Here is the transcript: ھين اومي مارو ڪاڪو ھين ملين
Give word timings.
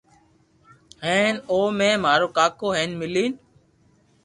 ھين 1.05 1.33
اومي 1.51 1.91
مارو 2.03 2.27
ڪاڪو 2.37 2.67
ھين 2.77 2.89
ملين 3.01 3.31